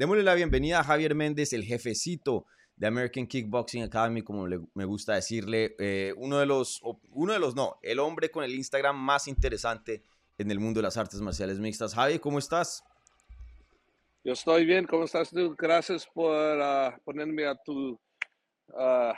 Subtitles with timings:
[0.00, 5.14] Démosle la bienvenida a Javier Méndez, el jefecito de American Kickboxing Academy, como me gusta
[5.14, 6.80] decirle, eh, uno de los,
[7.10, 10.02] uno de los no, el hombre con el Instagram más interesante
[10.38, 11.94] en el mundo de las artes marciales mixtas.
[11.94, 12.82] Javi, ¿cómo estás?
[14.24, 15.54] Yo estoy bien, ¿cómo estás tú?
[15.54, 18.00] Gracias por ah, ponerme a tu,
[18.68, 19.12] uh,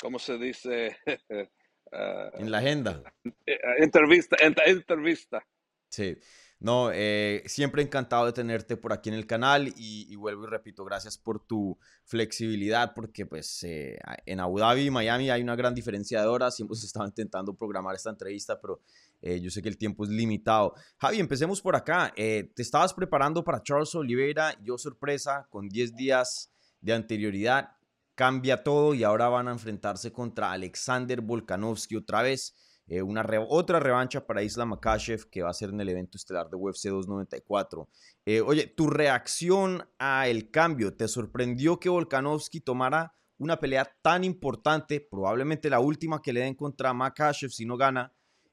[0.00, 0.96] ¿cómo se dice?
[1.90, 3.02] Ah, en la agenda.
[3.46, 4.36] Eh, entrevista,
[4.66, 5.42] entrevista.
[5.88, 6.16] Sí.
[6.60, 10.84] No, eh, siempre encantado de tenerte por aquí en el canal y, vuelvo y repito,
[10.84, 13.96] gracias por tu flexibilidad porque pues eh,
[14.26, 17.54] en Abu Dhabi y Miami hay una gran diferencia de horas y hemos estado intentando
[17.54, 18.80] programar esta entrevista, pero
[19.22, 20.74] eh, yo sé que el tiempo es limitado.
[20.96, 22.12] Javi, empecemos por acá.
[22.16, 27.70] te estabas preparando para Charles Oliveira, yo sorpresa, con 10 días de anterioridad,
[28.16, 32.56] cambia todo y ahora van a enfrentarse contra Alexander Volkanovski otra vez.
[32.88, 36.48] Eh, una otra revancha para Islam Makashev que va a ser en el evento estelar
[36.48, 37.86] de UFC 294.
[38.24, 44.24] Eh, oye, tu reacción a el cambio, ¿te sorprendió que Volkanovski tomara una pelea tan
[44.24, 48.12] importante, probablemente la última que le den contra Makashev si no gana,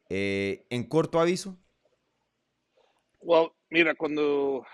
[0.10, 1.58] eh, en corto aviso?
[3.22, 4.66] Well, mira, cuando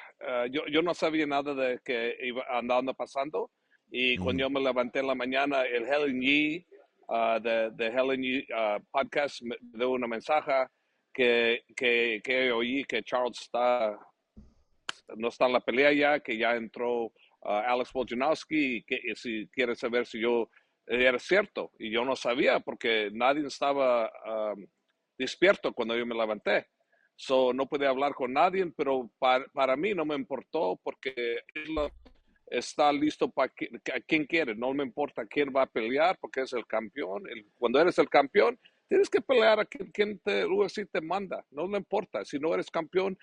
[0.52, 3.50] yo, yo, no sabía nada de que iba andando pasando
[3.90, 6.68] y cuando yo me levanté en la mañana, el Helen Yee
[7.14, 10.66] Ah, de, de, Helen uh, Podcast me dio una mensaje
[11.14, 14.00] que, que, que, oí que Charles está,
[15.18, 17.12] no está en la pelea ya, que ya entró
[17.44, 20.50] ah, Alex Volkanovski y que si quiere saber si yo
[20.88, 21.74] era cierto.
[21.80, 24.10] Y yo no sabía porque nadie estaba
[25.18, 26.68] despierto cuando yo me levanté.
[27.18, 31.14] So, no pude hablar con nadie, pero para, para mí no me importó porque
[32.52, 33.52] está listo para
[34.08, 34.54] quien quiere.
[34.54, 37.24] No me importa quién va a pelear porque es el campeón.
[37.58, 40.46] cuando eres el campeón, tienes que pelear a quien, te,
[40.92, 41.46] te manda.
[41.50, 42.26] No le importa.
[42.26, 43.18] Si no eres campeón,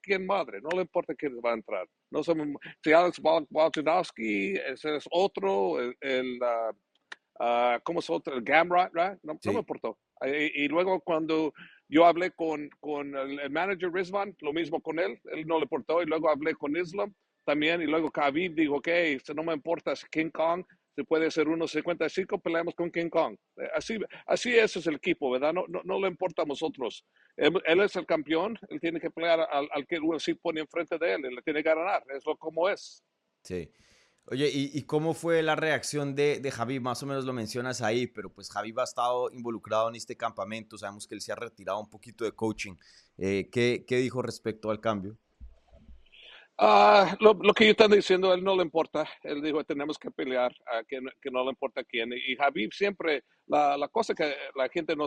[0.00, 0.60] quién madre.
[0.60, 1.88] No le importa quién va a entrar.
[2.10, 6.76] No si Alex Waltinowski ese es otro, el, uh,
[7.40, 8.34] uh, ¿cómo es otro?
[8.34, 9.98] El Gamrot, no, no me importó.
[10.24, 11.52] Y, luego cuando
[11.88, 16.02] yo hablé con, con el, manager Rizvan, lo mismo con él, él no le importó,
[16.02, 17.14] y luego hablé con Islam
[17.44, 18.88] también, y luego Khabib dijo, ok,
[19.34, 20.64] no me importa si King Kong
[20.96, 23.36] se puede ser 1.55, peleamos con King Kong.
[23.58, 25.52] Eh, así, así ese es el equipo, ¿verdad?
[25.52, 27.04] No, no, no le importa a nosotros.
[27.36, 31.12] Él, es el campeón, él tiene que pelear al, al que UFC pone enfrente de
[31.12, 33.04] él, él le tiene que ganar, es lo como es.
[33.42, 33.70] Sí.
[34.28, 36.80] Oye, ¿y, cómo fue la reacción de, de Javi?
[36.80, 40.76] Más o menos lo mencionas ahí, pero pues Javi ha estado involucrado en este campamento,
[40.76, 42.74] sabemos que él se ha retirado un poquito de coaching.
[43.18, 45.16] Eh, ¿qué, ¿qué, dijo respecto al cambio?
[46.58, 49.08] Ah, lo, lo, que yo estaba diciendo, él no le importa.
[49.22, 52.12] Él dijo, tenemos que pelear, a que, que, no le importa quién.
[52.12, 55.06] Y Javi siempre, la, la cosa que la gente no,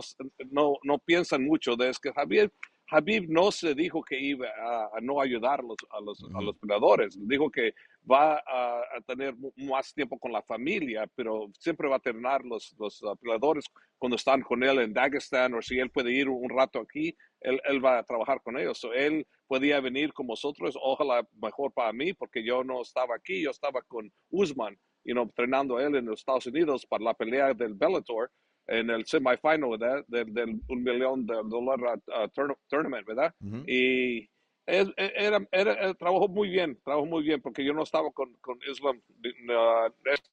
[0.50, 2.50] no, no piensa mucho de es que Javier
[2.90, 6.56] Habib no se dijo que iba a, no ayudar a los, a los, a los
[6.58, 7.72] peleadores, dijo que
[8.10, 13.02] va a, tener más tiempo con la familia, pero siempre va a tener los, los
[13.02, 13.64] uh, peleadores
[13.98, 17.60] cuando están con él en Dagestan o si él puede ir un rato aquí, él,
[17.64, 18.84] él va a trabajar con ellos.
[18.94, 23.50] él podía venir con nosotros, ojalá mejor para mí, porque yo no estaba aquí, yo
[23.50, 27.54] estaba con Usman, you know, entrenando a él en los Estados Unidos para la pelea
[27.54, 28.30] del Bellator
[28.66, 30.04] en el semifinal, ¿verdad?
[30.08, 33.34] Del, del un millón de dólares uh, tournament, ¿verdad?
[33.66, 34.28] Y
[34.66, 38.58] e, era, era, trabajó muy bien, trabajó muy bien, porque yo no estaba con, con
[38.70, 39.00] Islam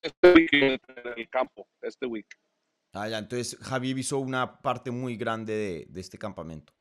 [0.01, 0.79] este week en
[1.15, 2.27] el campo, este week.
[2.93, 6.73] Ah, ya, entonces Javier hizo una parte muy grande de, de este campamento.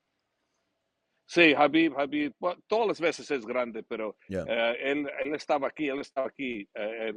[1.27, 2.33] Sí, Javier, Javier,
[2.69, 7.13] todas las veces es grande, pero eh, él, él, estaba aquí, él estaba aquí eh,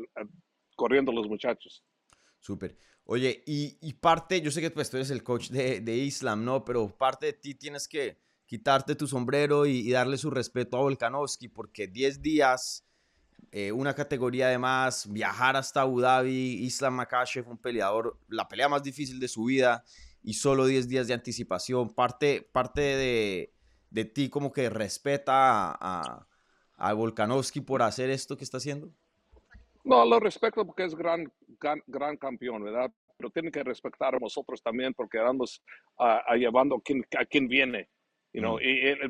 [0.76, 1.84] corriendo los muchachos.
[2.40, 2.78] Súper.
[3.06, 6.64] Oye, y, parte, yo sé que pues, tú eres el coach de, de, Islam, ¿no?
[6.64, 11.48] Pero parte de ti tienes que quitarte tu sombrero y, darle su respeto a Volkanovski,
[11.48, 12.86] porque 10 días,
[13.52, 18.70] eh, una categoría de más, viajar hasta Abu Dhabi, Islam Makashev, un peleador, la pelea
[18.70, 19.84] más difícil de su vida,
[20.22, 21.94] y solo 10 días de anticipación.
[21.94, 23.54] Parte, parte de,
[23.90, 26.28] de ti como que respeta a,
[26.78, 28.92] a Volkanovski por hacer esto que está haciendo.
[29.84, 32.92] No, lo respeto porque es gran, gran, campeón, ¿verdad?
[33.18, 35.62] Pero tiene que respetar a nosotros también porque vamos
[35.98, 37.90] a, llevando a quien, a quien viene.
[38.34, 38.58] You know?
[38.58, 38.62] Mm.
[38.62, 39.10] Y el, el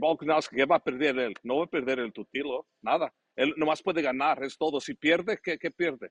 [0.49, 1.33] ¿qué va a perder él?
[1.43, 3.13] No va a perder el tutilo, nada.
[3.35, 4.81] Él nomás puede ganar, es todo.
[4.81, 6.09] Si pierde, ¿qué, qué pierde?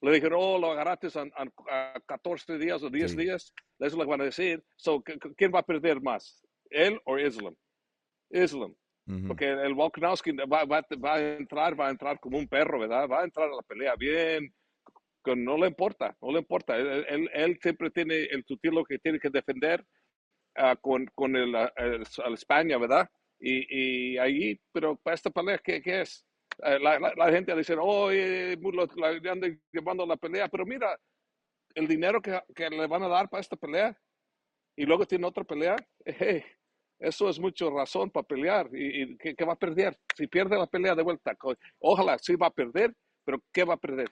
[0.00, 3.52] Le dijeron, oh, lo agarraste a, 14 días o 10 días.
[3.78, 4.62] Eso es lo que van a decir.
[4.76, 6.44] So, ¿Quién va a perder más?
[6.68, 7.54] ¿Él o Islam?
[8.30, 8.74] Islam.
[9.26, 13.06] Porque el Volkanovski va, va, va, a entrar, va a entrar como un perro, ¿verdad?
[13.06, 14.54] Va a entrar a la pelea bien,
[15.36, 16.76] no le importa, no le importa.
[16.76, 19.84] Él, siempre tiene el tutilo que tiene que defender
[20.58, 22.02] uh, con, con el, el,
[22.34, 23.08] España, ¿verdad?
[23.40, 26.24] y, ahí, pero para esta pelea, ¿qué, es?
[26.62, 30.98] Eh, la, la, gente dice, oh, le andan llevando la pelea, pero mira,
[31.74, 33.96] el dinero que, que, le van a dar para esta pelea
[34.76, 35.76] y luego tiene otra pelea,
[36.98, 38.68] eso es mucha razón para pelear.
[38.72, 39.98] ¿Y, que qué, va a perder?
[40.16, 41.36] Si pierde la pelea de vuelta,
[41.78, 42.94] ojalá sí va a perder,
[43.24, 44.08] pero ¿qué va a perder?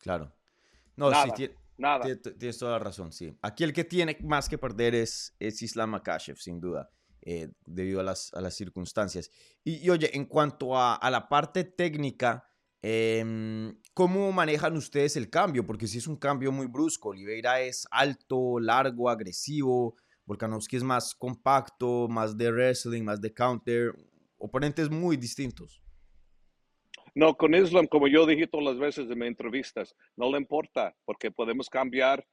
[0.00, 0.32] Claro.
[0.96, 2.04] No, nada, sí, nada.
[2.38, 3.36] Tienes, toda la razón, sí.
[3.42, 6.90] Aquí el que tiene más que perder es, es Islam Makashev, sin duda.
[7.22, 9.30] Eh, debido a las, a las circunstancias.
[9.62, 12.48] Y, oye, en cuanto a, a la parte técnica,
[12.80, 15.66] eh, ¿cómo manejan ustedes el cambio?
[15.66, 19.96] Porque si es un cambio muy brusco, Oliveira es alto, largo, agresivo,
[20.28, 23.94] Volkanovski es más compacto, más de wrestling, más de counter,
[24.36, 25.82] oponentes muy distintos.
[27.18, 30.94] No, con Islam, como yo dije todas las veces en mis entrevistas, no le importa,
[31.04, 32.24] porque podemos cambiar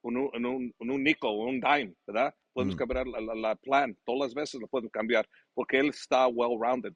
[0.00, 2.32] un, un, un, nickel, un dime, ¿verdad?
[2.52, 6.92] Podemos cambiar la, plan, todas las veces lo podemos cambiar, porque él está well-rounded.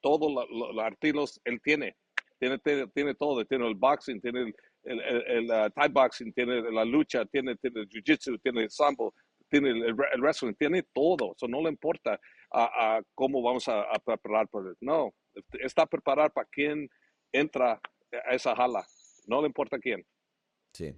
[0.00, 1.94] Todos los artilos él tiene.
[2.40, 2.58] Tiene,
[2.92, 7.24] tiene, todo, tiene el boxing, tiene el, el, el, uh, Thai boxing, tiene la lucha,
[7.26, 9.14] tiene, tiene el jiu-jitsu, tiene el sambo,
[9.48, 11.34] tiene el, wrestling, tiene todo.
[11.36, 12.18] Eso no le importa
[12.52, 14.74] a, cómo vamos a, preparar por él.
[14.80, 15.14] No,
[15.60, 16.88] está preparado para quien
[17.32, 17.80] entra
[18.28, 18.86] a esa jala.
[19.26, 20.04] No le importa quién.
[20.72, 20.94] Sí.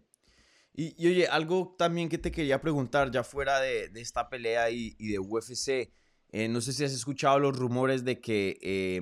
[0.74, 5.12] Y, oye, algo también que te quería preguntar, ya fuera de, esta pelea y, y
[5.12, 5.90] de UFC,
[6.32, 9.00] eh, no sé si has escuchado los rumores de que eh,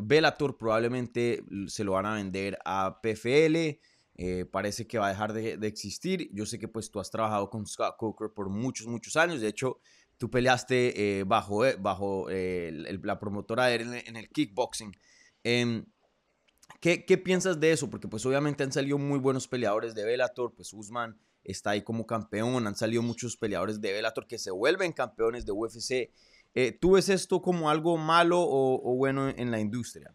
[0.00, 3.80] Bellator probablemente se lo van a vender a PFL.
[4.22, 6.30] Eh, parece que va a dejar de, de, existir.
[6.32, 9.40] Yo sé que pues tú has trabajado con Scott Coker por muchos, muchos años.
[9.40, 9.80] De hecho,
[10.20, 14.92] tú peleaste bajo, bajo la promotora en, en el kickboxing.
[15.42, 15.86] Em,
[16.78, 17.88] ¿Qué, ¿Qué, piensas de eso?
[17.88, 22.06] Porque pues obviamente han salido muy buenos peleadores de Bellator, pues Usman está ahí como
[22.06, 26.12] campeón, han salido muchos peleadores de Bellator que se vuelven campeones de UFC.
[26.54, 30.14] Eh, ¿Tú ves esto como algo malo o, bueno en la industria?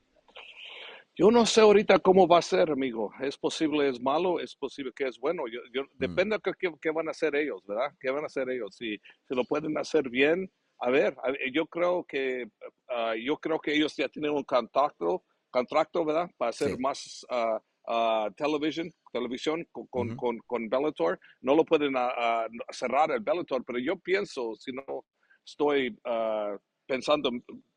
[1.17, 3.09] Yo no sé ahorita cómo va a ser, amigo.
[3.21, 5.43] Es posible es malo, es posible que es bueno.
[5.47, 5.87] Yo, yo mm.
[5.97, 7.93] Depende de qué, van a hacer ellos, ¿verdad?
[8.01, 8.75] ¿Qué van a hacer ellos?
[8.75, 11.15] Si, se lo pueden hacer bien, a ver,
[11.53, 12.49] yo creo que
[12.89, 16.29] ah, yo creo que ellos ya tienen un contacto contrato, ¿verdad?
[16.37, 21.17] Para hacer más uh, television, televisión con, con, con, Bellator.
[21.39, 24.83] No lo pueden uh, cerrar el Bellator, pero yo pienso, si no
[25.45, 25.97] estoy
[26.85, 27.29] pensando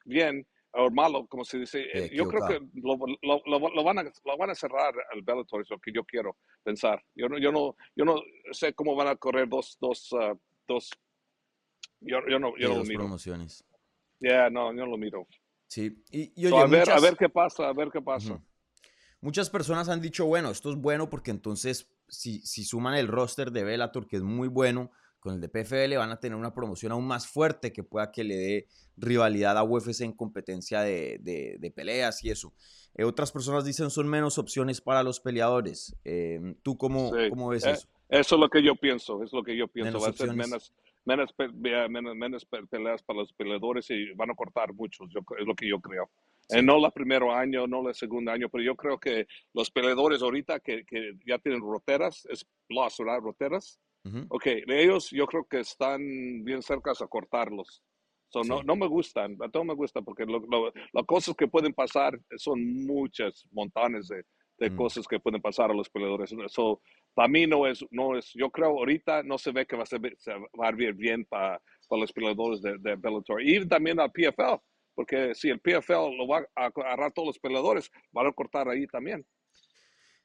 [0.05, 4.03] bien o malo, como se dice, eh, yo creo que lo, lo, lo, van a,
[4.03, 7.03] lo van a cerrar el Bellator, es lo que yo quiero pensar.
[7.15, 8.23] Yo no, yo no, yo no
[8.53, 10.11] sé cómo van a correr dos, dos,
[10.67, 10.91] dos
[12.01, 13.01] yo, yo no, yo no lo miro.
[13.01, 13.65] promociones.
[14.21, 15.27] Ya, yeah, no, yo no lo miro.
[15.67, 18.43] Sí, y, a, ver, a ver qué pasa, a ver qué pasa.
[19.21, 23.53] Muchas personas han dicho, bueno, esto es bueno porque entonces si, si suman el roster
[23.53, 24.91] de Bellator, que es muy bueno,
[25.29, 28.25] con el de PFL van a tener una promoción aún más fuerte que pueda que
[28.25, 28.67] le dé
[28.97, 32.55] rivalidad a UFC en competencia de, de, peleas y eso.
[32.95, 35.95] Eh, otras personas dicen son menos opciones para los peleadores.
[36.03, 37.89] Em, ¿Tú cómo, cómo ves eh, eso?
[38.09, 40.01] Eso es lo que yo pienso, es lo que yo pienso.
[40.01, 40.73] Va a ser menos,
[41.05, 45.79] menos, menos, peleas para los peleadores y van a cortar muchos, es lo que yo
[45.79, 46.09] creo.
[46.49, 50.23] Eh, no el primer año, no el segundo año, pero yo creo que los peleadores
[50.23, 53.21] ahorita que, que ya tienen roteras, es plus, ¿verdad?
[53.21, 53.79] Roteras.
[54.29, 56.01] Ok, ellos yo creo que están
[56.45, 57.83] bien cerca a cortarlos.
[58.31, 62.19] So, no, no me gustan, a todos me gusta porque las cosas que pueden pasar
[62.37, 64.23] son muchas, montones de,
[64.59, 64.77] de mm.
[64.77, 66.35] cosas que pueden pasar a los peleadores.
[66.49, 66.83] So,
[67.15, 69.87] para mí no es, no es, yo creo ahorita no se ve que va a,
[69.87, 73.43] ser, se va a ver bien para, para los peleadores de, de, Bellator.
[73.43, 74.61] Y también al PFL,
[74.95, 78.87] porque si el PFL lo va a agarrar todos los peleadores, van a cortar ahí
[78.87, 79.25] también.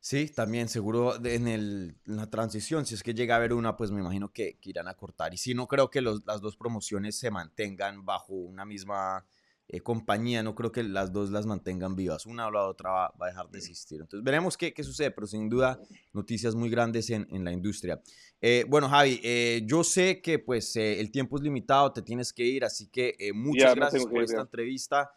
[0.04, 3.90] Sí, también seguro en, el, la transición, si es que llega a haber una, pues
[3.90, 5.34] me imagino que, que irán a cortar.
[5.34, 9.26] Y si no creo que los, las dos promociones se mantengan bajo una misma
[9.70, 13.14] eh, compañía, no creo que las dos las mantengan vivas, una o la otra va,
[13.18, 14.02] a dejar de existir.
[14.02, 15.80] Entonces veremos qué, qué, sucede, pero sin duda
[16.12, 18.02] noticias muy grandes en, en la industria.
[18.42, 22.44] Eh, bueno, Javi, eh, yo sé que pues el tiempo es limitado, te tienes que
[22.44, 25.14] ir, así que muchas gracias por esta entrevista.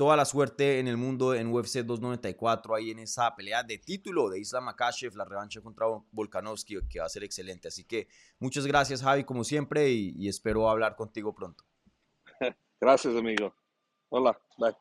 [0.00, 4.30] Toda la suerte en el mundo en UFC 294, ahí en esa pelea de título
[4.30, 7.68] de Islam Makashev, la revancha contra Volkanovski, que va a ser excelente.
[7.68, 11.64] Así que muchas gracias, Javi, como siempre, y espero hablar contigo pronto.
[12.80, 13.54] Gracias, amigo.
[14.08, 14.74] Hola, bye.